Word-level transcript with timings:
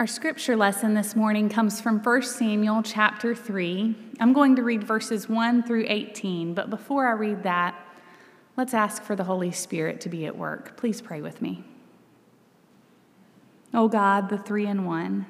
Our 0.00 0.06
scripture 0.06 0.56
lesson 0.56 0.94
this 0.94 1.14
morning 1.14 1.50
comes 1.50 1.78
from 1.78 1.98
1 1.98 2.22
Samuel 2.22 2.82
chapter 2.82 3.34
3. 3.34 3.94
I'm 4.18 4.32
going 4.32 4.56
to 4.56 4.62
read 4.62 4.82
verses 4.82 5.28
1 5.28 5.64
through 5.64 5.84
18, 5.88 6.54
but 6.54 6.70
before 6.70 7.06
I 7.06 7.10
read 7.10 7.42
that, 7.42 7.74
let's 8.56 8.72
ask 8.72 9.02
for 9.02 9.14
the 9.14 9.24
Holy 9.24 9.52
Spirit 9.52 10.00
to 10.00 10.08
be 10.08 10.24
at 10.24 10.34
work. 10.34 10.78
Please 10.78 11.02
pray 11.02 11.20
with 11.20 11.42
me. 11.42 11.64
Oh 13.74 13.88
God, 13.88 14.30
the 14.30 14.38
three 14.38 14.66
in 14.66 14.86
one, 14.86 15.26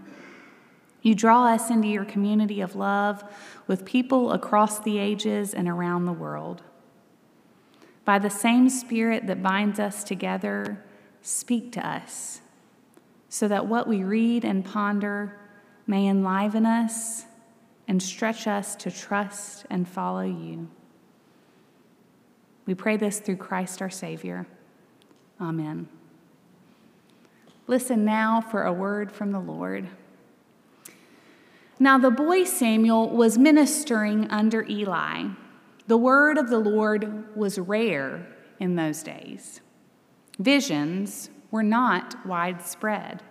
you 1.03 1.17
draw 1.17 1.47
us 1.47 1.69
into 1.69 1.89
your 1.89 2.05
community 2.05 2.61
of 2.61 2.77
love 2.77 3.25
with 3.67 3.85
people 3.85 4.31
across 4.31 4.79
the 4.79 4.99
ages 4.99 5.53
and 5.53 5.69
around 5.69 6.05
the 6.05 6.13
world. 6.13 6.63
By 8.05 8.21
the 8.21 8.31
same 8.31 8.69
Spirit 8.69 9.27
that 9.27 9.43
binds 9.43 9.81
us 9.81 10.05
together, 10.05 10.85
speak 11.23 11.73
to 11.73 11.85
us 11.85 12.41
so 13.41 13.49
that 13.49 13.67
what 13.67 13.89
we 13.89 14.05
read 14.05 14.45
and 14.45 14.67
ponder 14.67 15.35
may 15.87 16.07
enliven 16.07 16.67
us 16.67 17.25
and 17.89 18.03
stretch 18.03 18.47
us 18.47 18.77
to 18.77 18.91
trust 18.91 19.65
and 19.71 19.89
follow 19.89 20.21
you. 20.21 20.69
We 22.67 22.75
pray 22.75 22.99
this 22.99 23.19
through 23.19 23.39
Christ 23.39 23.81
our 23.81 23.89
Savior. 23.89 24.47
Amen. 25.41 25.89
Listen 27.67 28.05
now 28.05 28.43
for 28.43 28.65
a 28.65 28.75
word 28.75 29.11
from 29.11 29.33
the 29.33 29.41
Lord. 29.41 29.89
Now, 31.79 31.97
the 31.97 32.11
boy 32.11 32.45
Samuel 32.45 33.09
was 33.09 33.39
ministering 33.39 34.31
under 34.31 34.67
Eli. 34.69 35.29
The 35.87 35.97
word 35.97 36.37
of 36.37 36.51
the 36.51 36.59
Lord 36.59 37.35
was 37.35 37.59
rare 37.59 38.27
in 38.59 38.77
those 38.77 39.03
days. 39.03 39.63
Visions 40.39 41.31
were 41.51 41.63
not 41.63 42.27
widespread. 42.27 43.23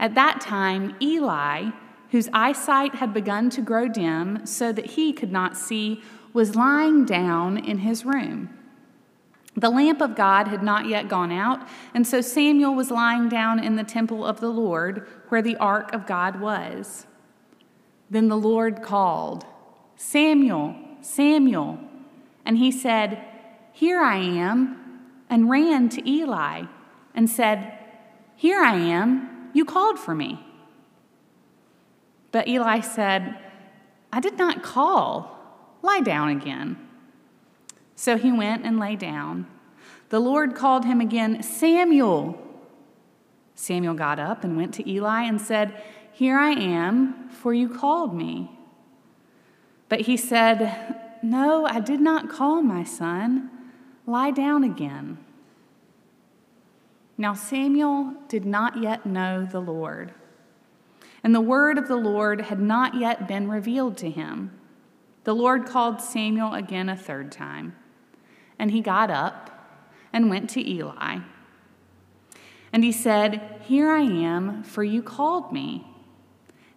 At 0.00 0.14
that 0.14 0.40
time, 0.40 0.96
Eli, 1.00 1.70
whose 2.10 2.30
eyesight 2.32 2.96
had 2.96 3.12
begun 3.12 3.50
to 3.50 3.60
grow 3.60 3.86
dim 3.86 4.46
so 4.46 4.72
that 4.72 4.86
he 4.92 5.12
could 5.12 5.30
not 5.30 5.56
see, 5.56 6.02
was 6.32 6.56
lying 6.56 7.04
down 7.04 7.58
in 7.58 7.78
his 7.78 8.04
room. 8.04 8.48
The 9.54 9.68
lamp 9.68 10.00
of 10.00 10.16
God 10.16 10.48
had 10.48 10.62
not 10.62 10.86
yet 10.86 11.08
gone 11.08 11.30
out, 11.30 11.68
and 11.92 12.06
so 12.06 12.22
Samuel 12.22 12.74
was 12.74 12.90
lying 12.90 13.28
down 13.28 13.62
in 13.62 13.76
the 13.76 13.84
temple 13.84 14.24
of 14.24 14.40
the 14.40 14.48
Lord 14.48 15.06
where 15.28 15.42
the 15.42 15.56
ark 15.56 15.92
of 15.92 16.06
God 16.06 16.40
was. 16.40 17.06
Then 18.08 18.28
the 18.28 18.38
Lord 18.38 18.82
called, 18.82 19.44
Samuel, 19.96 20.74
Samuel. 21.02 21.78
And 22.44 22.56
he 22.56 22.72
said, 22.72 23.22
Here 23.72 24.00
I 24.00 24.16
am, 24.16 25.02
and 25.28 25.50
ran 25.50 25.90
to 25.90 26.08
Eli 26.08 26.62
and 27.14 27.28
said, 27.28 27.76
Here 28.34 28.62
I 28.62 28.76
am, 28.76 29.39
you 29.52 29.64
called 29.64 29.98
for 29.98 30.14
me. 30.14 30.44
But 32.32 32.48
Eli 32.48 32.80
said, 32.80 33.36
I 34.12 34.20
did 34.20 34.38
not 34.38 34.62
call. 34.62 35.36
Lie 35.82 36.00
down 36.00 36.28
again. 36.28 36.76
So 37.94 38.16
he 38.16 38.32
went 38.32 38.64
and 38.64 38.78
lay 38.78 38.96
down. 38.96 39.46
The 40.10 40.20
Lord 40.20 40.54
called 40.54 40.84
him 40.84 41.00
again, 41.00 41.42
Samuel. 41.42 42.40
Samuel 43.54 43.94
got 43.94 44.18
up 44.18 44.42
and 44.42 44.56
went 44.56 44.74
to 44.74 44.90
Eli 44.90 45.22
and 45.22 45.40
said, 45.40 45.80
Here 46.12 46.38
I 46.38 46.50
am, 46.50 47.28
for 47.28 47.52
you 47.52 47.68
called 47.68 48.14
me. 48.14 48.50
But 49.88 50.02
he 50.02 50.16
said, 50.16 51.18
No, 51.22 51.66
I 51.66 51.80
did 51.80 52.00
not 52.00 52.30
call 52.30 52.62
my 52.62 52.84
son. 52.84 53.50
Lie 54.06 54.30
down 54.30 54.64
again. 54.64 55.18
Now 57.20 57.34
Samuel 57.34 58.14
did 58.28 58.46
not 58.46 58.82
yet 58.82 59.04
know 59.04 59.44
the 59.44 59.60
Lord, 59.60 60.14
and 61.22 61.34
the 61.34 61.40
word 61.42 61.76
of 61.76 61.86
the 61.86 61.98
Lord 61.98 62.40
had 62.40 62.58
not 62.58 62.94
yet 62.94 63.28
been 63.28 63.46
revealed 63.46 63.98
to 63.98 64.08
him. 64.08 64.58
The 65.24 65.34
Lord 65.34 65.66
called 65.66 66.00
Samuel 66.00 66.54
again 66.54 66.88
a 66.88 66.96
third 66.96 67.30
time, 67.30 67.76
and 68.58 68.70
he 68.70 68.80
got 68.80 69.10
up 69.10 69.50
and 70.14 70.30
went 70.30 70.48
to 70.50 70.66
Eli. 70.66 71.18
And 72.72 72.82
he 72.82 72.90
said, 72.90 73.60
Here 73.66 73.90
I 73.90 74.00
am, 74.00 74.62
for 74.62 74.82
you 74.82 75.02
called 75.02 75.52
me. 75.52 75.86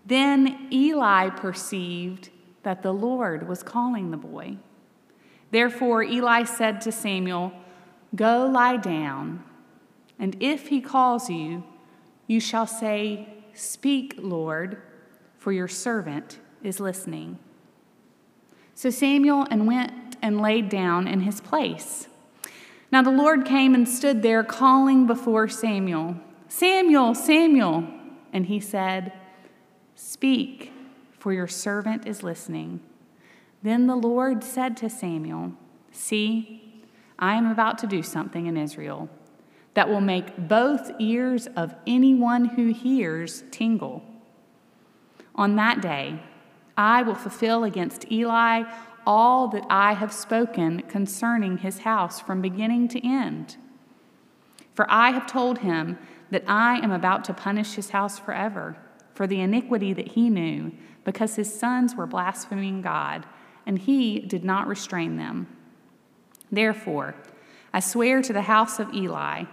Then 0.05 0.67
Eli 0.73 1.29
perceived 1.29 2.31
that 2.63 2.83
the 2.83 2.93
Lord 2.93 3.47
was 3.47 3.63
calling 3.63 4.11
the 4.11 4.17
boy. 4.17 4.57
Therefore, 5.51 6.03
Eli 6.03 6.43
said 6.43 6.81
to 6.81 6.91
Samuel, 6.91 7.53
Go 8.13 8.45
lie 8.45 8.75
down. 8.75 9.45
And 10.19 10.35
if 10.39 10.67
he 10.67 10.81
calls 10.81 11.29
you, 11.29 11.63
you 12.27 12.39
shall 12.39 12.67
say, 12.67 13.27
Speak, 13.53 14.15
Lord, 14.17 14.81
for 15.37 15.51
your 15.51 15.67
servant 15.67 16.39
is 16.63 16.79
listening. 16.79 17.37
So 18.73 18.89
Samuel 18.89 19.45
and 19.51 19.67
went 19.67 20.17
and 20.21 20.41
laid 20.41 20.69
down 20.69 21.07
in 21.07 21.21
his 21.21 21.41
place. 21.41 22.07
Now 22.91 23.01
the 23.01 23.11
Lord 23.11 23.45
came 23.45 23.75
and 23.75 23.87
stood 23.87 24.21
there 24.21 24.43
calling 24.43 25.05
before 25.05 25.47
Samuel, 25.47 26.15
Samuel, 26.47 27.13
Samuel. 27.13 27.87
And 28.31 28.47
he 28.47 28.59
said, 28.59 29.13
Speak, 29.95 30.71
for 31.19 31.33
your 31.33 31.47
servant 31.47 32.07
is 32.07 32.23
listening. 32.23 32.79
Then 33.61 33.87
the 33.87 33.95
Lord 33.95 34.43
said 34.43 34.75
to 34.77 34.89
Samuel, 34.89 35.53
See, 35.91 36.83
I 37.19 37.35
am 37.35 37.49
about 37.49 37.77
to 37.79 37.87
do 37.87 38.01
something 38.01 38.47
in 38.47 38.57
Israel 38.57 39.09
that 39.73 39.89
will 39.89 40.01
make 40.01 40.37
both 40.37 40.91
ears 40.99 41.47
of 41.55 41.75
anyone 41.87 42.45
who 42.45 42.67
hears 42.67 43.43
tingle. 43.51 44.03
On 45.35 45.55
that 45.55 45.81
day, 45.81 46.21
I 46.77 47.01
will 47.01 47.15
fulfill 47.15 47.63
against 47.63 48.11
Eli 48.11 48.63
all 49.05 49.47
that 49.49 49.65
I 49.69 49.93
have 49.93 50.13
spoken 50.13 50.81
concerning 50.83 51.57
his 51.57 51.79
house 51.79 52.19
from 52.19 52.41
beginning 52.41 52.87
to 52.89 53.05
end. 53.05 53.57
For 54.73 54.89
I 54.89 55.11
have 55.11 55.27
told 55.27 55.59
him 55.59 55.97
that 56.31 56.43
I 56.47 56.77
am 56.77 56.91
about 56.91 57.23
to 57.25 57.33
punish 57.33 57.73
his 57.73 57.89
house 57.89 58.17
forever 58.17 58.77
for 59.13 59.27
the 59.27 59.41
iniquity 59.41 59.93
that 59.93 60.09
he 60.09 60.29
knew, 60.29 60.71
because 61.03 61.35
his 61.35 61.53
sons 61.53 61.95
were 61.95 62.07
blaspheming 62.07 62.81
God, 62.81 63.25
and 63.65 63.77
he 63.77 64.19
did 64.19 64.43
not 64.43 64.67
restrain 64.67 65.17
them. 65.17 65.47
Therefore, 66.51 67.15
I 67.73 67.79
swear 67.79 68.21
to 68.21 68.33
the 68.33 68.43
house 68.43 68.79
of 68.79 68.93
Eli 68.93 69.43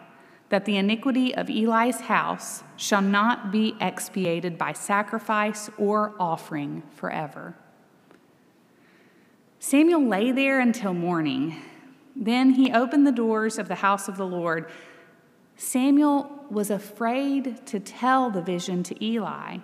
that 0.50 0.65
the 0.65 0.77
iniquity 0.77 1.34
of 1.34 1.49
Eli's 1.49 2.03
house 2.03 2.62
shall 2.77 3.00
not 3.00 3.50
be 3.50 3.75
expiated 3.81 4.59
by 4.59 4.72
sacrifice 4.72 5.71
or 5.78 6.15
offering 6.19 6.83
forever. 6.94 7.55
Samuel 9.59 10.06
lay 10.06 10.33
there 10.33 10.60
until 10.60 10.93
morning. 10.93 11.56
Then 12.15 12.50
he 12.50 12.72
opened 12.72 13.06
the 13.06 13.12
doors 13.12 13.59
of 13.59 13.69
the 13.69 13.77
house 13.77 14.09
of 14.09 14.16
the 14.16 14.27
Lord. 14.27 14.69
Samuel 15.56 16.44
was 16.50 16.71
afraid 16.71 17.65
to 17.66 17.78
tell 17.78 18.31
the 18.31 18.43
vision 18.43 18.83
to 18.83 19.05
Eli. 19.05 19.59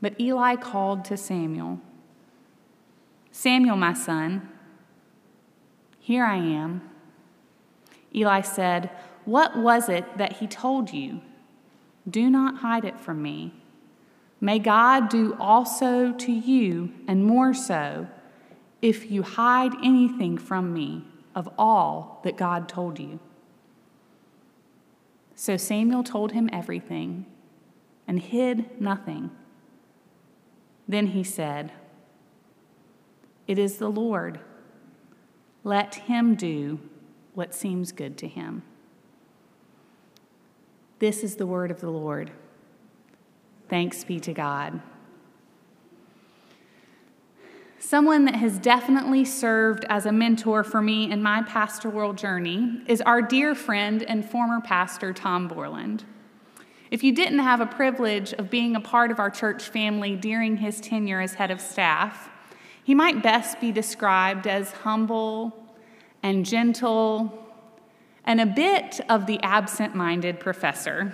But 0.00 0.18
Eli 0.20 0.56
called 0.56 1.04
to 1.06 1.16
Samuel 1.16 1.80
Samuel, 3.34 3.76
my 3.76 3.94
son, 3.94 4.46
here 5.98 6.24
I 6.24 6.36
am. 6.36 6.82
Eli 8.14 8.42
said, 8.42 8.90
what 9.24 9.56
was 9.56 9.88
it 9.88 10.18
that 10.18 10.34
he 10.34 10.46
told 10.46 10.92
you? 10.92 11.20
Do 12.08 12.28
not 12.28 12.58
hide 12.58 12.84
it 12.84 12.98
from 12.98 13.22
me. 13.22 13.54
May 14.40 14.58
God 14.58 15.08
do 15.08 15.36
also 15.38 16.12
to 16.12 16.32
you, 16.32 16.92
and 17.06 17.24
more 17.24 17.54
so, 17.54 18.08
if 18.80 19.10
you 19.10 19.22
hide 19.22 19.72
anything 19.84 20.36
from 20.36 20.72
me 20.72 21.04
of 21.34 21.48
all 21.56 22.20
that 22.24 22.36
God 22.36 22.68
told 22.68 22.98
you. 22.98 23.20
So 25.36 25.56
Samuel 25.56 26.02
told 26.02 26.32
him 26.32 26.50
everything 26.52 27.26
and 28.06 28.20
hid 28.20 28.80
nothing. 28.80 29.30
Then 30.88 31.08
he 31.08 31.22
said, 31.22 31.72
It 33.46 33.58
is 33.58 33.78
the 33.78 33.88
Lord. 33.88 34.40
Let 35.64 35.94
him 35.94 36.34
do 36.34 36.80
what 37.34 37.54
seems 37.54 37.92
good 37.92 38.18
to 38.18 38.28
him. 38.28 38.62
This 41.02 41.24
is 41.24 41.34
the 41.34 41.46
word 41.46 41.72
of 41.72 41.80
the 41.80 41.90
Lord. 41.90 42.30
Thanks 43.68 44.04
be 44.04 44.20
to 44.20 44.32
God. 44.32 44.80
Someone 47.80 48.24
that 48.26 48.36
has 48.36 48.56
definitely 48.60 49.24
served 49.24 49.84
as 49.88 50.06
a 50.06 50.12
mentor 50.12 50.62
for 50.62 50.80
me 50.80 51.10
in 51.10 51.20
my 51.20 51.42
pastoral 51.42 52.12
journey 52.12 52.82
is 52.86 53.00
our 53.00 53.20
dear 53.20 53.56
friend 53.56 54.04
and 54.04 54.24
former 54.24 54.60
pastor, 54.60 55.12
Tom 55.12 55.48
Borland. 55.48 56.04
If 56.92 57.02
you 57.02 57.12
didn't 57.12 57.40
have 57.40 57.60
a 57.60 57.66
privilege 57.66 58.32
of 58.34 58.48
being 58.48 58.76
a 58.76 58.80
part 58.80 59.10
of 59.10 59.18
our 59.18 59.28
church 59.28 59.64
family 59.64 60.14
during 60.14 60.58
his 60.58 60.80
tenure 60.80 61.20
as 61.20 61.34
head 61.34 61.50
of 61.50 61.60
staff, 61.60 62.30
he 62.84 62.94
might 62.94 63.24
best 63.24 63.60
be 63.60 63.72
described 63.72 64.46
as 64.46 64.70
humble 64.70 65.66
and 66.22 66.46
gentle 66.46 67.42
and 68.24 68.40
a 68.40 68.46
bit 68.46 69.00
of 69.08 69.26
the 69.26 69.40
absent 69.42 69.94
minded 69.94 70.40
professor. 70.40 71.12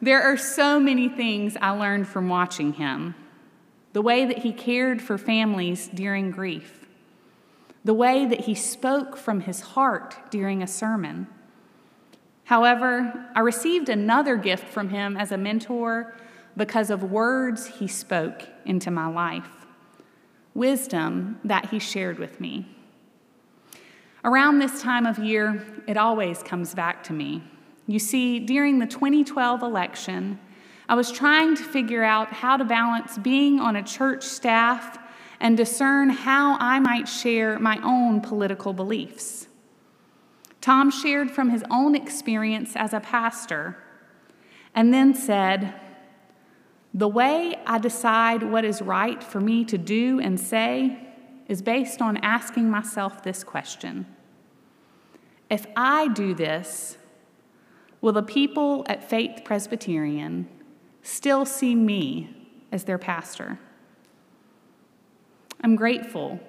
There 0.00 0.22
are 0.22 0.36
so 0.36 0.80
many 0.80 1.08
things 1.08 1.56
I 1.60 1.70
learned 1.70 2.08
from 2.08 2.28
watching 2.28 2.74
him 2.74 3.14
the 3.92 4.02
way 4.02 4.24
that 4.24 4.38
he 4.38 4.52
cared 4.52 5.02
for 5.02 5.18
families 5.18 5.88
during 5.92 6.30
grief, 6.30 6.86
the 7.84 7.94
way 7.94 8.24
that 8.24 8.40
he 8.40 8.54
spoke 8.54 9.16
from 9.16 9.40
his 9.40 9.60
heart 9.60 10.16
during 10.30 10.62
a 10.62 10.66
sermon. 10.66 11.26
However, 12.44 13.28
I 13.34 13.40
received 13.40 13.88
another 13.88 14.36
gift 14.36 14.64
from 14.64 14.88
him 14.88 15.16
as 15.16 15.30
a 15.30 15.36
mentor 15.36 16.14
because 16.56 16.90
of 16.90 17.10
words 17.10 17.66
he 17.66 17.86
spoke 17.86 18.42
into 18.64 18.90
my 18.90 19.06
life, 19.06 19.66
wisdom 20.54 21.38
that 21.44 21.70
he 21.70 21.78
shared 21.78 22.18
with 22.18 22.40
me. 22.40 22.66
Around 24.24 24.60
this 24.60 24.80
time 24.80 25.04
of 25.04 25.18
year, 25.18 25.64
it 25.88 25.96
always 25.96 26.42
comes 26.44 26.74
back 26.74 27.02
to 27.04 27.12
me. 27.12 27.42
You 27.88 27.98
see, 27.98 28.38
during 28.38 28.78
the 28.78 28.86
2012 28.86 29.62
election, 29.62 30.38
I 30.88 30.94
was 30.94 31.10
trying 31.10 31.56
to 31.56 31.62
figure 31.62 32.04
out 32.04 32.32
how 32.32 32.56
to 32.56 32.64
balance 32.64 33.18
being 33.18 33.58
on 33.58 33.74
a 33.74 33.82
church 33.82 34.22
staff 34.22 34.98
and 35.40 35.56
discern 35.56 36.08
how 36.10 36.56
I 36.60 36.78
might 36.78 37.08
share 37.08 37.58
my 37.58 37.80
own 37.82 38.20
political 38.20 38.72
beliefs. 38.72 39.48
Tom 40.60 40.92
shared 40.92 41.28
from 41.28 41.50
his 41.50 41.64
own 41.68 41.96
experience 41.96 42.76
as 42.76 42.92
a 42.92 43.00
pastor 43.00 43.76
and 44.72 44.94
then 44.94 45.14
said, 45.14 45.74
The 46.94 47.08
way 47.08 47.56
I 47.66 47.78
decide 47.78 48.44
what 48.44 48.64
is 48.64 48.80
right 48.80 49.20
for 49.20 49.40
me 49.40 49.64
to 49.64 49.76
do 49.76 50.20
and 50.20 50.38
say 50.38 51.11
is 51.48 51.62
based 51.62 52.00
on 52.00 52.16
asking 52.18 52.70
myself 52.70 53.22
this 53.22 53.44
question 53.44 54.06
If 55.50 55.66
I 55.76 56.08
do 56.08 56.34
this, 56.34 56.96
will 58.00 58.12
the 58.12 58.22
people 58.22 58.84
at 58.88 59.08
Faith 59.08 59.42
Presbyterian 59.44 60.48
still 61.02 61.44
see 61.44 61.74
me 61.74 62.42
as 62.70 62.84
their 62.84 62.98
pastor. 62.98 63.58
I'm 65.60 65.76
grateful 65.76 66.40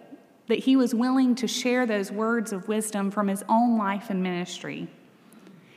that 0.47 0.59
he 0.59 0.75
was 0.75 0.95
willing 0.95 1.35
to 1.35 1.47
share 1.47 1.85
those 1.85 2.11
words 2.11 2.51
of 2.51 2.67
wisdom 2.67 3.11
from 3.11 3.27
his 3.27 3.43
own 3.47 3.77
life 3.77 4.09
and 4.09 4.21
ministry. 4.21 4.87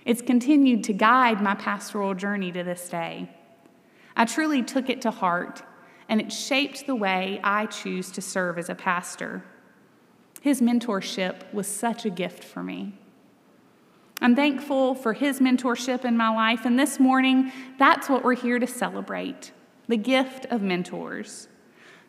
It's 0.05 0.23
continued 0.23 0.85
to 0.85 0.93
guide 0.93 1.43
my 1.43 1.55
pastoral 1.55 2.15
journey 2.15 2.53
to 2.53 2.63
this 2.63 2.89
day. 2.89 3.31
I 4.17 4.25
truly 4.25 4.63
took 4.63 4.89
it 4.89 5.03
to 5.03 5.11
heart, 5.11 5.63
and 6.09 6.21
it 6.21 6.33
shaped 6.33 6.87
the 6.87 6.95
way 6.95 7.41
I 7.43 7.67
choose 7.67 8.11
to 8.13 8.21
serve 8.21 8.59
as 8.59 8.69
a 8.69 8.75
pastor. 8.75 9.45
His 10.41 10.61
mentorship 10.61 11.53
was 11.53 11.67
such 11.67 12.05
a 12.05 12.11
gift 12.11 12.45
for 12.45 12.63
me. 12.63 12.95
I'm 14.21 14.35
thankful 14.35 14.95
for 14.95 15.13
his 15.13 15.41
mentorship 15.41 16.05
in 16.05 16.17
my 16.17 16.35
life, 16.35 16.65
and 16.65 16.79
this 16.79 16.99
morning, 16.99 17.53
that's 17.79 18.09
what 18.09 18.25
we're 18.25 18.35
here 18.35 18.59
to 18.59 18.67
celebrate 18.67 19.53
the 19.89 19.97
gift 19.97 20.47
of 20.47 20.63
mentors. 20.63 21.49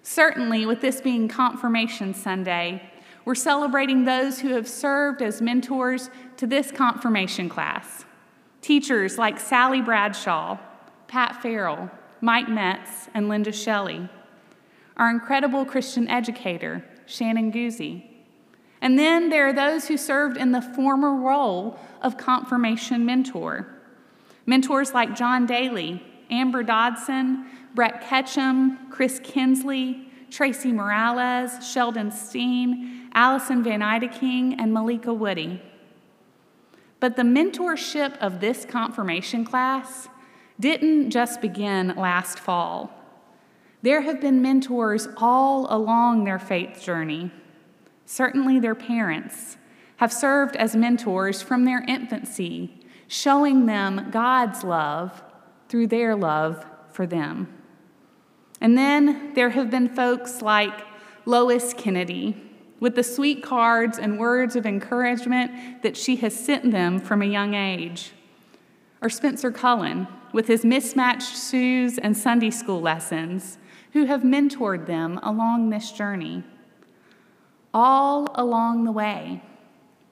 Certainly, 0.03 0.65
with 0.65 0.79
this 0.79 1.01
being 1.01 1.27
Confirmation 1.27 2.13
Sunday, 2.13 2.81
we're 3.25 3.35
celebrating 3.35 4.05
those 4.05 4.39
who 4.39 4.49
have 4.49 4.67
served 4.67 5.21
as 5.21 5.41
mentors 5.41 6.09
to 6.37 6.47
this 6.47 6.71
confirmation 6.71 7.49
class. 7.49 8.05
Teachers 8.61 9.17
like 9.17 9.37
Sally 9.37 9.81
Bradshaw, 9.81 10.57
Pat 11.07 11.41
Farrell, 11.41 11.91
Mike 12.21 12.49
Metz, 12.49 13.09
and 13.13 13.29
Linda 13.29 13.51
Shelley. 13.51 14.09
Our 14.95 15.09
incredible 15.09 15.65
Christian 15.65 16.07
educator, 16.07 16.83
Shannon 17.05 17.51
Guzzi. 17.51 18.03
And 18.81 18.97
then 18.97 19.29
there 19.29 19.47
are 19.47 19.53
those 19.53 19.87
who 19.87 19.97
served 19.97 20.37
in 20.37 20.51
the 20.51 20.61
former 20.61 21.15
role 21.15 21.79
of 22.01 22.17
confirmation 22.17 23.05
mentor. 23.05 23.67
Mentors 24.45 24.93
like 24.93 25.15
John 25.15 25.45
Daly, 25.45 26.01
Amber 26.29 26.63
Dodson, 26.63 27.45
Brett 27.73 28.01
Ketchum, 28.01 28.89
Chris 28.89 29.19
Kinsley, 29.23 30.09
Tracy 30.29 30.71
Morales, 30.71 31.65
Sheldon 31.67 32.11
Steen, 32.11 33.09
Allison 33.13 33.63
Van 33.63 33.81
Eideking, 33.81 34.55
and 34.59 34.73
Malika 34.73 35.13
Woody. 35.13 35.61
But 36.99 37.15
the 37.15 37.23
mentorship 37.23 38.17
of 38.17 38.39
this 38.39 38.65
confirmation 38.65 39.45
class 39.45 40.09
didn't 40.59 41.11
just 41.11 41.41
begin 41.41 41.93
last 41.95 42.39
fall. 42.39 42.91
There 43.81 44.01
have 44.01 44.19
been 44.19 44.41
mentors 44.41 45.07
all 45.17 45.67
along 45.69 46.23
their 46.23 46.39
faith 46.39 46.81
journey. 46.81 47.31
Certainly, 48.05 48.59
their 48.59 48.75
parents 48.75 49.57
have 49.97 50.11
served 50.11 50.55
as 50.55 50.75
mentors 50.75 51.41
from 51.41 51.65
their 51.65 51.83
infancy, 51.87 52.79
showing 53.07 53.65
them 53.65 54.09
God's 54.11 54.63
love 54.63 55.23
through 55.69 55.87
their 55.87 56.15
love 56.15 56.65
for 56.91 57.05
them. 57.05 57.47
And 58.59 58.77
then 58.77 59.33
there 59.35 59.51
have 59.51 59.69
been 59.69 59.89
folks 59.89 60.41
like 60.41 60.81
Lois 61.25 61.73
Kennedy, 61.73 62.35
with 62.79 62.95
the 62.95 63.03
sweet 63.03 63.43
cards 63.43 63.97
and 63.97 64.19
words 64.19 64.55
of 64.55 64.65
encouragement 64.65 65.81
that 65.83 65.97
she 65.97 66.15
has 66.17 66.33
sent 66.33 66.71
them 66.71 66.99
from 66.99 67.21
a 67.21 67.25
young 67.25 67.53
age. 67.53 68.11
Or 69.01 69.09
Spencer 69.09 69.51
Cullen, 69.51 70.07
with 70.37 70.45
his 70.45 70.63
mismatched 70.63 71.35
shoes 71.49 71.97
and 71.97 72.15
Sunday 72.15 72.51
school 72.51 72.79
lessons, 72.79 73.57
who 73.93 74.05
have 74.05 74.21
mentored 74.21 74.85
them 74.85 75.19
along 75.23 75.71
this 75.71 75.91
journey. 75.91 76.43
All 77.73 78.27
along 78.35 78.83
the 78.83 78.91
way, 78.91 79.41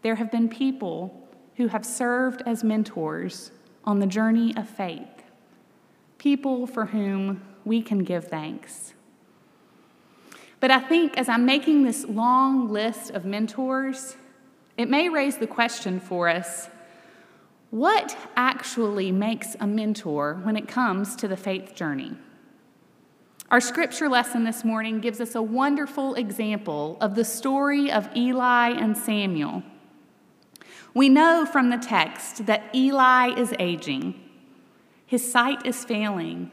there 0.02 0.16
have 0.16 0.32
been 0.32 0.50
people 0.50 1.30
who 1.58 1.68
have 1.68 1.86
served 1.86 2.42
as 2.48 2.64
mentors 2.64 3.52
on 3.84 4.00
the 4.00 4.08
journey 4.08 4.52
of 4.58 4.68
faith, 4.68 5.22
people 6.18 6.66
for 6.66 6.88
whom 6.88 7.44
we 7.64 7.84
can 7.84 8.00
give 8.00 8.26
thanks. 8.26 8.96
But 10.60 10.72
I 10.72 10.80
think 10.80 11.20
as 11.20 11.30
I'm 11.30 11.46
making 11.46 11.84
this 11.84 12.04
long 12.04 12.68
list 12.70 13.12
of 13.12 13.26
mentors, 13.26 14.18
it 14.76 14.90
may 14.90 15.08
raise 15.08 15.38
the 15.38 15.46
question 15.46 16.00
for 16.00 16.28
us 16.28 16.68
what 17.70 18.18
actually 18.36 19.12
makes 19.12 19.56
a 19.60 19.68
mentor 19.68 20.40
when 20.44 20.56
it 20.56 20.68
comes 20.68 21.16
to 21.18 21.28
the 21.28 21.38
faith 21.38 21.76
journey? 21.76 22.14
Our 23.52 23.62
scripture 23.62 24.10
lesson 24.10 24.44
this 24.44 24.64
morning 24.64 25.00
gives 25.00 25.22
us 25.22 25.36
a 25.36 25.42
wonderful 25.42 26.16
example 26.16 26.98
of 27.00 27.16
the 27.16 27.24
story 27.24 27.92
of 27.92 28.10
Eli 28.16 28.70
and 28.72 28.98
Samuel. 28.98 29.64
We 30.96 31.10
know 31.10 31.46
from 31.46 31.70
the 31.70 31.78
text 31.78 32.48
that 32.48 32.74
Eli 32.74 33.40
is 33.40 33.54
aging, 33.60 34.20
his 35.06 35.32
sight 35.32 35.66
is 35.66 35.86
failing, 35.86 36.52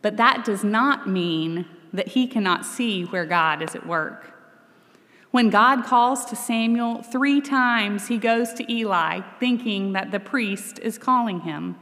but 0.00 0.16
that 0.16 0.44
does 0.44 0.62
not 0.62 1.08
mean 1.08 1.66
that 1.92 2.08
he 2.08 2.26
cannot 2.26 2.64
see 2.64 3.02
where 3.04 3.26
God 3.26 3.62
is 3.62 3.74
at 3.74 3.86
work. 3.86 4.31
When 5.32 5.48
God 5.48 5.84
calls 5.84 6.26
to 6.26 6.36
Samuel, 6.36 7.02
three 7.02 7.40
times 7.40 8.08
he 8.08 8.18
goes 8.18 8.52
to 8.52 8.70
Eli, 8.70 9.22
thinking 9.40 9.94
that 9.94 10.10
the 10.10 10.20
priest 10.20 10.78
is 10.80 10.98
calling 10.98 11.40
him. 11.40 11.76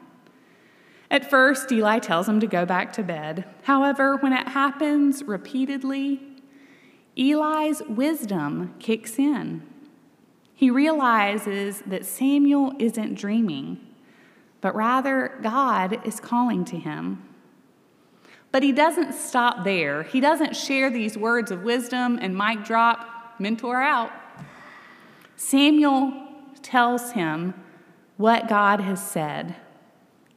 At 1.10 1.28
first, 1.28 1.72
Eli 1.72 1.98
tells 1.98 2.28
him 2.28 2.38
to 2.38 2.46
go 2.46 2.64
back 2.64 2.92
to 2.92 3.02
bed. 3.02 3.44
However, 3.64 4.16
when 4.16 4.32
it 4.32 4.50
happens 4.50 5.24
repeatedly, 5.24 6.20
Eli's 7.18 7.82
wisdom 7.88 8.72
kicks 8.78 9.18
in. 9.18 9.62
He 10.54 10.70
realizes 10.70 11.82
that 11.86 12.06
Samuel 12.06 12.74
isn't 12.78 13.16
dreaming, 13.16 13.80
but 14.60 14.76
rather 14.76 15.36
God 15.42 16.06
is 16.06 16.20
calling 16.20 16.64
to 16.66 16.76
him. 16.76 17.20
But 18.52 18.62
he 18.62 18.70
doesn't 18.70 19.12
stop 19.14 19.64
there. 19.64 20.04
He 20.04 20.20
doesn't 20.20 20.54
share 20.54 20.88
these 20.88 21.18
words 21.18 21.50
of 21.50 21.64
wisdom 21.64 22.16
and 22.22 22.36
mic 22.36 22.62
drop, 22.62 23.19
mentor 23.40 23.80
out. 23.80 24.12
Samuel 25.36 26.12
tells 26.62 27.12
him 27.12 27.54
what 28.16 28.48
God 28.48 28.80
has 28.80 29.02
said. 29.04 29.56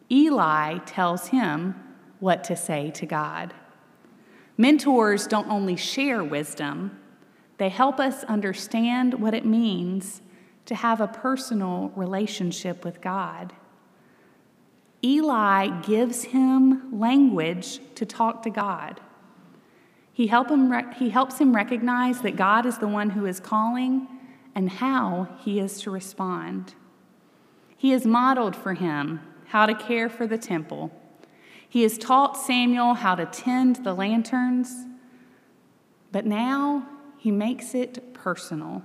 Eli 0.09 0.77
tells 0.79 1.27
him 1.27 1.75
what 2.19 2.43
to 2.45 2.55
say 2.55 2.89
to 2.91 3.05
God. 3.05 3.53
Mentors 4.57 5.27
don't 5.27 5.49
only 5.49 5.75
share 5.75 6.23
wisdom, 6.23 6.97
they 7.57 7.69
help 7.69 7.99
us 7.99 8.23
understand 8.25 9.15
what 9.15 9.33
it 9.33 9.45
means 9.45 10.21
to 10.65 10.75
have 10.75 11.01
a 11.01 11.07
personal 11.07 11.91
relationship 11.95 12.85
with 12.85 13.01
God. 13.01 13.53
Eli 15.03 15.81
gives 15.81 16.23
him 16.23 16.97
language 16.97 17.79
to 17.95 18.05
talk 18.05 18.41
to 18.43 18.49
God. 18.49 19.01
He, 20.13 20.27
help 20.27 20.49
him 20.49 20.71
he 20.93 21.09
helps 21.09 21.39
him 21.39 21.55
recognize 21.55 22.21
that 22.21 22.35
God 22.35 22.67
is 22.67 22.77
the 22.77 22.87
one 22.87 23.09
who 23.09 23.25
is 23.25 23.39
calling 23.39 24.07
and 24.53 24.69
how 24.69 25.27
he 25.39 25.59
is 25.59 25.81
to 25.81 25.91
respond. 25.91 26.75
He 27.75 27.89
has 27.89 28.05
modeled 28.05 28.55
for 28.55 28.75
him 28.75 29.21
how 29.47 29.65
to 29.65 29.73
care 29.73 30.09
for 30.09 30.27
the 30.27 30.37
temple. 30.37 30.91
He 31.67 31.81
has 31.81 31.97
taught 31.97 32.37
Samuel 32.37 32.93
how 32.93 33.15
to 33.15 33.25
tend 33.25 33.77
the 33.77 33.93
lanterns, 33.95 34.85
but 36.11 36.25
now 36.25 36.87
he 37.17 37.31
makes 37.31 37.73
it 37.73 38.13
personal. 38.13 38.83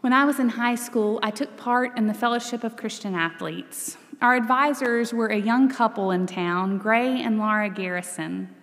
When 0.00 0.12
I 0.14 0.24
was 0.24 0.38
in 0.38 0.48
high 0.50 0.76
school, 0.76 1.20
I 1.22 1.30
took 1.30 1.56
part 1.58 1.98
in 1.98 2.06
the 2.06 2.14
Fellowship 2.14 2.64
of 2.64 2.76
Christian 2.76 3.14
Athletes. 3.14 3.98
Our 4.22 4.34
advisors 4.36 5.12
were 5.12 5.26
a 5.26 5.36
young 5.36 5.68
couple 5.68 6.10
in 6.10 6.26
town, 6.26 6.78
Gray 6.78 7.20
and 7.20 7.38
Laura 7.38 7.68
Garrison. 7.68 8.54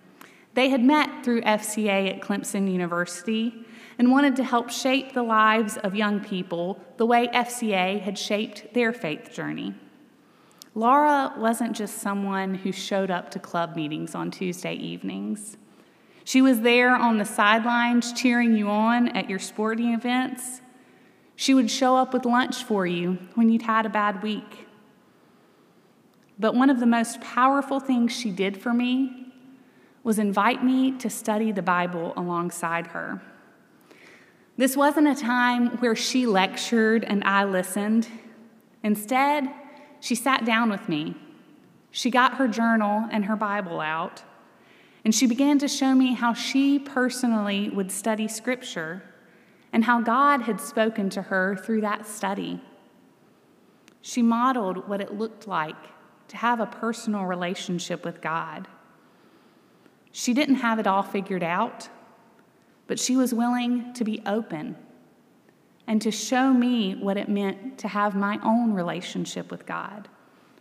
They 0.56 0.70
had 0.70 0.82
met 0.82 1.22
through 1.22 1.42
FCA 1.42 2.16
at 2.16 2.22
Clemson 2.22 2.72
University 2.72 3.66
and 3.98 4.10
wanted 4.10 4.36
to 4.36 4.44
help 4.44 4.70
shape 4.70 5.12
the 5.12 5.22
lives 5.22 5.76
of 5.76 5.94
young 5.94 6.18
people 6.18 6.80
the 6.96 7.04
way 7.04 7.28
FCA 7.28 8.00
had 8.00 8.18
shaped 8.18 8.72
their 8.72 8.94
faith 8.94 9.34
journey. 9.34 9.74
Laura 10.74 11.34
wasn't 11.36 11.76
just 11.76 11.98
someone 11.98 12.54
who 12.54 12.72
showed 12.72 13.10
up 13.10 13.30
to 13.32 13.38
club 13.38 13.76
meetings 13.76 14.14
on 14.14 14.30
Tuesday 14.30 14.72
evenings. 14.72 15.58
She 16.24 16.40
was 16.40 16.62
there 16.62 16.96
on 16.96 17.18
the 17.18 17.26
sidelines 17.26 18.14
cheering 18.14 18.56
you 18.56 18.70
on 18.70 19.08
at 19.08 19.28
your 19.28 19.38
sporting 19.38 19.92
events. 19.92 20.62
She 21.34 21.52
would 21.52 21.70
show 21.70 21.96
up 21.96 22.14
with 22.14 22.24
lunch 22.24 22.64
for 22.64 22.86
you 22.86 23.18
when 23.34 23.50
you'd 23.50 23.60
had 23.60 23.84
a 23.84 23.90
bad 23.90 24.22
week. 24.22 24.66
But 26.38 26.54
one 26.54 26.70
of 26.70 26.80
the 26.80 26.86
most 26.86 27.20
powerful 27.20 27.78
things 27.78 28.10
she 28.10 28.30
did 28.30 28.56
for 28.56 28.72
me 28.72 29.25
was 30.06 30.20
invite 30.20 30.62
me 30.62 30.92
to 30.92 31.10
study 31.10 31.50
the 31.50 31.60
Bible 31.60 32.12
alongside 32.16 32.86
her. 32.86 33.20
This 34.56 34.76
wasn't 34.76 35.08
a 35.08 35.20
time 35.20 35.78
where 35.78 35.96
she 35.96 36.26
lectured 36.26 37.02
and 37.02 37.24
I 37.24 37.42
listened. 37.42 38.06
Instead, 38.84 39.50
she 39.98 40.14
sat 40.14 40.44
down 40.44 40.70
with 40.70 40.88
me. 40.88 41.16
She 41.90 42.12
got 42.12 42.34
her 42.34 42.46
journal 42.46 43.08
and 43.10 43.24
her 43.24 43.34
Bible 43.34 43.80
out, 43.80 44.22
and 45.04 45.12
she 45.12 45.26
began 45.26 45.58
to 45.58 45.66
show 45.66 45.92
me 45.92 46.14
how 46.14 46.34
she 46.34 46.78
personally 46.78 47.68
would 47.70 47.90
study 47.90 48.28
Scripture 48.28 49.02
and 49.72 49.82
how 49.82 50.00
God 50.00 50.42
had 50.42 50.60
spoken 50.60 51.10
to 51.10 51.22
her 51.22 51.56
through 51.56 51.80
that 51.80 52.06
study. 52.06 52.62
She 54.02 54.22
modeled 54.22 54.88
what 54.88 55.00
it 55.00 55.18
looked 55.18 55.48
like 55.48 55.74
to 56.28 56.36
have 56.36 56.60
a 56.60 56.66
personal 56.66 57.24
relationship 57.24 58.04
with 58.04 58.20
God. 58.20 58.68
She 60.18 60.32
didn't 60.32 60.54
have 60.54 60.78
it 60.78 60.86
all 60.86 61.02
figured 61.02 61.42
out, 61.42 61.90
but 62.86 62.98
she 62.98 63.18
was 63.18 63.34
willing 63.34 63.92
to 63.92 64.02
be 64.02 64.22
open 64.24 64.74
and 65.86 66.00
to 66.00 66.10
show 66.10 66.54
me 66.54 66.94
what 66.94 67.18
it 67.18 67.28
meant 67.28 67.76
to 67.80 67.88
have 67.88 68.14
my 68.14 68.40
own 68.42 68.72
relationship 68.72 69.50
with 69.50 69.66
God 69.66 70.08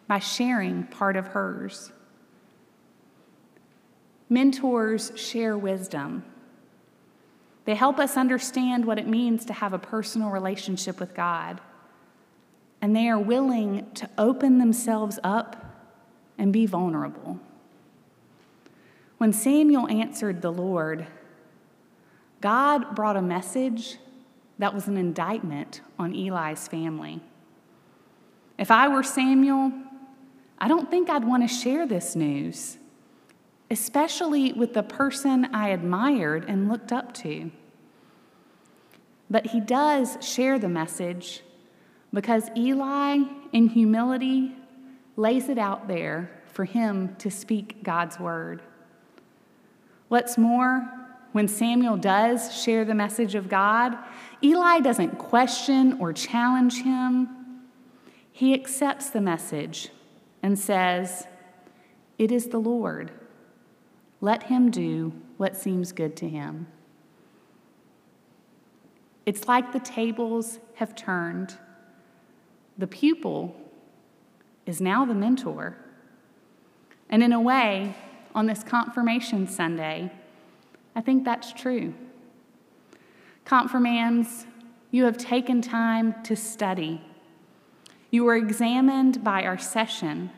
by 0.09 0.19
sharing 0.19 0.83
part 0.83 1.15
of 1.15 1.27
hers. 1.27 1.93
Mentors 4.27 5.13
share 5.15 5.57
wisdom. 5.57 6.25
They 7.63 7.75
help 7.75 7.97
us 7.97 8.17
understand 8.17 8.83
what 8.83 8.99
it 8.99 9.07
means 9.07 9.45
to 9.45 9.53
have 9.53 9.71
a 9.71 9.79
personal 9.79 10.31
relationship 10.31 10.99
with 10.99 11.13
God. 11.13 11.61
And 12.81 12.93
they 12.93 13.07
are 13.07 13.17
willing 13.17 13.89
to 13.93 14.09
open 14.17 14.57
themselves 14.57 15.17
up 15.23 15.77
and 16.37 16.51
be 16.51 16.65
vulnerable. 16.65 17.39
When 19.17 19.31
Samuel 19.31 19.87
answered 19.87 20.41
the 20.41 20.51
Lord, 20.51 21.07
God 22.41 22.95
brought 22.95 23.15
a 23.15 23.21
message 23.21 23.97
that 24.59 24.73
was 24.73 24.87
an 24.87 24.97
indictment 24.97 25.81
on 25.97 26.13
Eli's 26.13 26.67
family. 26.67 27.21
If 28.57 28.71
I 28.71 28.87
were 28.87 29.03
Samuel, 29.03 29.71
I 30.57 30.67
don't 30.67 30.89
think 30.89 31.09
I'd 31.09 31.25
want 31.25 31.47
to 31.47 31.53
share 31.53 31.85
this 31.85 32.15
news, 32.15 32.77
especially 33.69 34.53
with 34.53 34.73
the 34.73 34.83
person 34.83 35.45
I 35.53 35.69
admired 35.69 36.45
and 36.47 36.69
looked 36.69 36.91
up 36.91 37.13
to. 37.15 37.51
But 39.29 39.47
he 39.47 39.59
does 39.59 40.17
share 40.21 40.59
the 40.59 40.69
message 40.69 41.41
because 42.13 42.49
Eli, 42.55 43.17
in 43.51 43.67
humility, 43.69 44.55
lays 45.17 45.49
it 45.49 45.57
out 45.57 45.87
there 45.87 46.29
for 46.47 46.63
him 46.63 47.15
to 47.17 47.29
speak 47.29 47.83
God's 47.83 48.19
word. 48.19 48.61
What's 50.07 50.37
more, 50.37 50.89
when 51.31 51.47
Samuel 51.47 51.97
does 51.97 52.55
share 52.55 52.85
the 52.85 52.95
message 52.95 53.35
of 53.35 53.49
God, 53.49 53.97
Eli 54.43 54.79
doesn't 54.79 55.17
question 55.17 55.97
or 55.99 56.13
challenge 56.13 56.83
him. 56.83 57.29
He 58.31 58.53
accepts 58.53 59.09
the 59.09 59.21
message 59.21 59.89
and 60.41 60.57
says, 60.57 61.27
It 62.17 62.31
is 62.31 62.47
the 62.47 62.59
Lord. 62.59 63.11
Let 64.21 64.43
him 64.43 64.71
do 64.71 65.13
what 65.37 65.57
seems 65.57 65.91
good 65.91 66.15
to 66.17 66.29
him. 66.29 66.67
It's 69.25 69.47
like 69.47 69.73
the 69.73 69.79
tables 69.79 70.59
have 70.75 70.95
turned. 70.95 71.57
The 72.77 72.87
pupil 72.87 73.55
is 74.65 74.79
now 74.79 75.05
the 75.05 75.13
mentor. 75.13 75.77
And 77.09 77.23
in 77.23 77.33
a 77.33 77.41
way, 77.41 77.95
on 78.35 78.45
this 78.45 78.63
confirmation 78.63 79.47
Sunday, 79.47 80.11
I 80.95 81.01
think 81.01 81.23
that's 81.23 81.53
true. 81.53 81.95
Confirmands, 83.45 84.45
you 84.91 85.05
have 85.05 85.17
taken 85.17 85.61
time 85.61 86.21
to 86.23 86.35
study. 86.35 87.01
You 88.11 88.25
were 88.25 88.35
examined 88.35 89.23
by 89.23 89.43
our 89.43 89.57
session. 89.57 90.29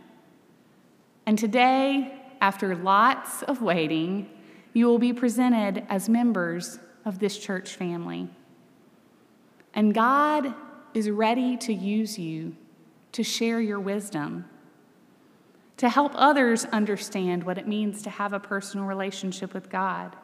And 1.26 1.38
today, 1.38 2.14
after 2.40 2.76
lots 2.76 3.44
of 3.44 3.62
waiting, 3.62 4.30
you 4.74 4.86
will 4.86 5.00
be 5.00 5.12
presented 5.12 5.84
as 5.90 6.08
members 6.08 6.80
of 7.04 7.20
this 7.20 7.38
church 7.38 7.76
family. 7.76 8.30
And 9.74 9.94
God 9.94 10.54
is 10.94 11.10
ready 11.10 11.58
to 11.58 11.74
use 11.74 12.18
you 12.18 12.56
to 13.12 13.24
share 13.24 13.60
your 13.60 13.80
wisdom, 13.80 14.46
to 15.78 15.90
help 15.90 16.12
others 16.16 16.66
understand 16.66 17.44
what 17.44 17.58
it 17.58 17.68
means 17.68 18.02
to 18.02 18.10
have 18.10 18.34
a 18.34 18.40
personal 18.40 18.86
relationship 18.86 19.54
with 19.54 19.70
God. 19.70 20.16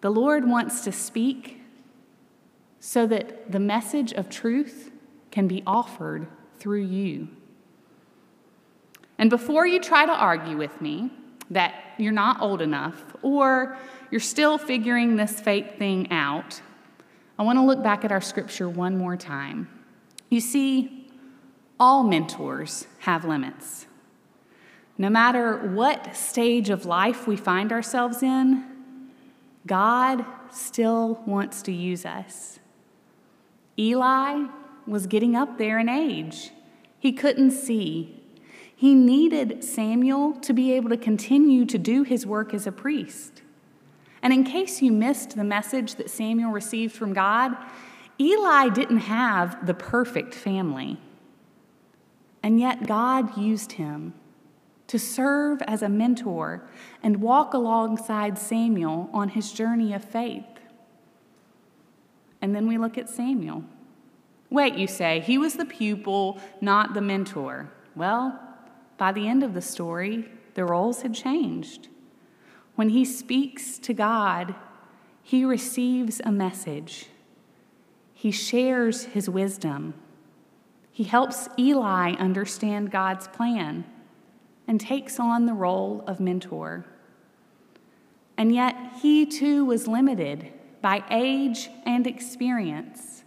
The 0.00 0.10
Lord 0.10 0.48
wants 0.48 0.82
to 0.82 0.92
speak 0.92 1.60
so 2.78 3.06
that 3.06 3.52
the 3.52 3.60
message 3.60 4.12
of 4.12 4.30
truth 4.30 4.90
can 5.30 5.46
be 5.46 5.62
offered 5.66 6.26
through 6.58 6.82
you. 6.82 7.28
And 9.18 9.28
before 9.28 9.66
you 9.66 9.80
try 9.80 10.06
to 10.06 10.12
argue 10.12 10.56
with 10.56 10.80
me 10.80 11.10
that 11.50 11.74
you're 11.98 12.12
not 12.12 12.40
old 12.40 12.62
enough 12.62 13.04
or 13.22 13.76
you're 14.10 14.20
still 14.20 14.56
figuring 14.56 15.16
this 15.16 15.40
faith 15.40 15.76
thing 15.78 16.10
out, 16.10 16.62
I 17.38 17.42
want 17.42 17.58
to 17.58 17.64
look 17.64 17.82
back 17.82 18.04
at 18.04 18.12
our 18.12 18.20
scripture 18.20 18.68
one 18.68 18.96
more 18.96 19.16
time. 19.16 19.68
You 20.30 20.40
see, 20.40 21.10
all 21.78 22.02
mentors 22.02 22.86
have 23.00 23.24
limits. 23.24 23.86
No 25.00 25.08
matter 25.08 25.56
what 25.56 26.14
stage 26.14 26.68
of 26.68 26.84
life 26.84 27.26
we 27.26 27.34
find 27.34 27.72
ourselves 27.72 28.22
in, 28.22 28.66
God 29.66 30.26
still 30.52 31.22
wants 31.24 31.62
to 31.62 31.72
use 31.72 32.04
us. 32.04 32.58
Eli 33.78 34.48
was 34.86 35.06
getting 35.06 35.34
up 35.34 35.56
there 35.56 35.78
in 35.78 35.88
age. 35.88 36.50
He 36.98 37.12
couldn't 37.12 37.52
see. 37.52 38.22
He 38.76 38.94
needed 38.94 39.64
Samuel 39.64 40.34
to 40.34 40.52
be 40.52 40.72
able 40.72 40.90
to 40.90 40.98
continue 40.98 41.64
to 41.64 41.78
do 41.78 42.02
his 42.02 42.26
work 42.26 42.52
as 42.52 42.66
a 42.66 42.72
priest. 42.72 43.40
And 44.22 44.34
in 44.34 44.44
case 44.44 44.82
you 44.82 44.92
missed 44.92 45.34
the 45.34 45.44
message 45.44 45.94
that 45.94 46.10
Samuel 46.10 46.50
received 46.50 46.94
from 46.94 47.14
God, 47.14 47.56
Eli 48.20 48.68
didn't 48.68 48.98
have 48.98 49.66
the 49.66 49.72
perfect 49.72 50.34
family. 50.34 50.98
And 52.42 52.60
yet 52.60 52.86
God 52.86 53.38
used 53.38 53.72
him 53.72 54.12
to 54.90 54.98
serve 54.98 55.62
as 55.68 55.82
a 55.82 55.88
mentor 55.88 56.68
and 57.00 57.22
walk 57.22 57.54
alongside 57.54 58.36
Samuel 58.36 59.08
on 59.12 59.28
his 59.28 59.52
journey 59.52 59.94
of 59.94 60.04
faith. 60.04 60.42
And 62.42 62.56
then 62.56 62.66
we 62.66 62.76
look 62.76 62.98
at 62.98 63.08
Samuel. 63.08 63.62
Wait, 64.50 64.74
you 64.74 64.88
say, 64.88 65.20
he 65.20 65.38
was 65.38 65.54
the 65.54 65.64
pupil, 65.64 66.40
not 66.60 66.92
the 66.92 67.00
mentor. 67.00 67.70
Well, 67.94 68.40
by 68.98 69.12
the 69.12 69.28
end 69.28 69.44
of 69.44 69.54
the 69.54 69.62
story, 69.62 70.28
the 70.54 70.64
roles 70.64 71.02
had 71.02 71.14
changed. 71.14 71.86
When 72.74 72.88
he 72.88 73.04
speaks 73.04 73.78
to 73.78 73.94
God, 73.94 74.56
he 75.22 75.44
receives 75.44 76.20
a 76.24 76.32
message. 76.32 77.06
He 78.12 78.32
shares 78.32 79.04
his 79.04 79.30
wisdom. 79.30 79.94
He 80.90 81.04
helps 81.04 81.48
Eli 81.56 82.14
understand 82.14 82.90
God's 82.90 83.28
plan 83.28 83.84
and 84.70 84.80
takes 84.80 85.18
on 85.18 85.46
the 85.46 85.52
role 85.52 86.04
of 86.06 86.20
mentor. 86.20 86.86
And 88.36 88.54
yet, 88.54 88.76
he 89.02 89.26
too 89.26 89.64
was 89.64 89.88
limited 89.88 90.52
by 90.80 91.02
age 91.10 91.68
and 91.84 92.06
experience. 92.06 93.24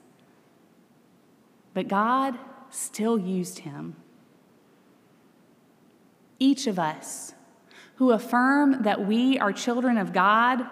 But 1.74 1.90
God 1.90 2.40
still 2.70 3.20
used 3.20 3.60
him. 3.60 3.98
Each 6.40 6.66
of 6.66 6.80
us 6.80 7.34
who 7.96 8.12
affirm 8.12 8.84
that 8.84 9.06
we 9.06 9.38
are 9.38 9.52
children 9.52 9.98
of 9.98 10.14
God, 10.14 10.66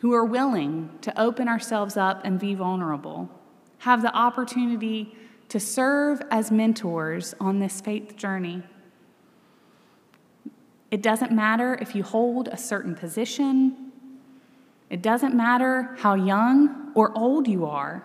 who 0.00 0.12
are 0.12 0.24
willing 0.26 0.90
to 1.00 1.18
open 1.18 1.48
ourselves 1.48 1.96
up 1.96 2.20
and 2.26 2.38
be 2.38 2.54
vulnerable, 2.54 3.30
have 3.78 4.02
the 4.02 4.14
opportunity 4.14 5.16
to 5.48 5.58
serve 5.58 6.20
as 6.30 6.50
mentors 6.50 7.34
on 7.40 7.58
this 7.58 7.80
faith 7.80 8.16
journey. 8.16 8.62
It 10.90 11.02
doesn't 11.02 11.32
matter 11.32 11.76
if 11.80 11.94
you 11.94 12.02
hold 12.02 12.48
a 12.48 12.56
certain 12.56 12.94
position, 12.94 13.92
it 14.90 15.02
doesn't 15.02 15.34
matter 15.34 15.94
how 15.98 16.14
young 16.14 16.92
or 16.94 17.16
old 17.16 17.46
you 17.46 17.66
are. 17.66 18.04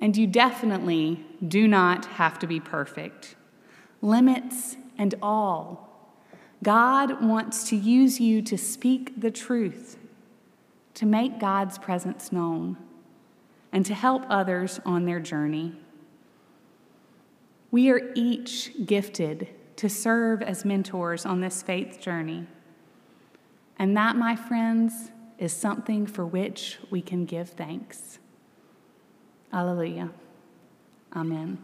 And 0.00 0.16
you 0.16 0.26
definitely 0.26 1.24
do 1.46 1.68
not 1.68 2.06
have 2.06 2.38
to 2.40 2.46
be 2.46 2.58
perfect. 2.58 3.36
Limits 4.02 4.76
and 4.96 5.14
all. 5.22 5.88
God 6.62 7.22
wants 7.22 7.68
to 7.68 7.76
use 7.76 8.20
you 8.20 8.42
to 8.42 8.58
speak 8.58 9.20
the 9.20 9.30
truth, 9.30 9.96
to 10.94 11.06
make 11.06 11.38
God's 11.38 11.78
presence 11.78 12.32
known, 12.32 12.76
and 13.72 13.86
to 13.86 13.94
help 13.94 14.24
others 14.28 14.80
on 14.84 15.04
their 15.04 15.20
journey. 15.20 15.76
We 17.70 17.90
are 17.90 18.00
each 18.14 18.86
gifted 18.86 19.48
to 19.78 19.88
serve 19.88 20.42
as 20.42 20.64
mentors 20.64 21.24
on 21.24 21.40
this 21.40 21.62
faith 21.62 22.00
journey. 22.00 22.44
And 23.78 23.96
that, 23.96 24.16
my 24.16 24.34
friends, 24.34 25.12
is 25.38 25.52
something 25.52 26.04
for 26.04 26.26
which 26.26 26.78
we 26.90 27.00
can 27.00 27.24
give 27.24 27.50
thanks. 27.50 28.18
Alleluia. 29.52 30.10
Amen. 31.14 31.58